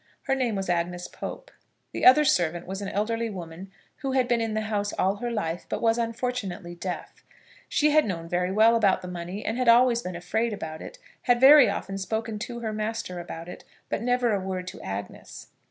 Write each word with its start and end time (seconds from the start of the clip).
Her 0.23 0.33
name 0.33 0.55
was 0.55 0.67
Agnes 0.67 1.07
Pope. 1.07 1.51
The 1.91 2.05
other 2.05 2.25
servant 2.25 2.65
was 2.65 2.81
an 2.81 2.87
elderly 2.89 3.29
woman, 3.29 3.69
who 3.97 4.13
had 4.13 4.27
been 4.27 4.41
in 4.41 4.55
the 4.55 4.61
house 4.61 4.93
all 4.93 5.17
her 5.17 5.29
life, 5.29 5.67
but 5.69 5.79
was 5.79 5.99
unfortunately 5.99 6.73
deaf. 6.73 7.23
She 7.69 7.91
had 7.91 8.07
known 8.07 8.27
very 8.27 8.51
well 8.51 8.75
about 8.75 9.03
the 9.03 9.07
money, 9.07 9.45
and 9.45 9.59
had 9.59 9.67
always 9.69 10.01
been 10.01 10.15
afraid 10.15 10.53
about 10.53 10.81
it; 10.81 10.97
had 11.21 11.39
very 11.39 11.69
often 11.69 11.99
spoken 11.99 12.39
to 12.39 12.61
her 12.61 12.73
master 12.73 13.19
about 13.19 13.47
it, 13.47 13.63
but 13.89 14.01
never 14.01 14.33
a 14.33 14.39
word 14.39 14.65
to 14.69 14.81
Agnes. 14.81 15.49